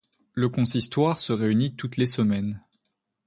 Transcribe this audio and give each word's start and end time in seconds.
Le 0.33 0.49
consistoire 0.49 1.19
se 1.19 1.31
réunit 1.31 1.75
toutes 1.75 1.97
les 1.97 2.07
semaines. 2.07 2.59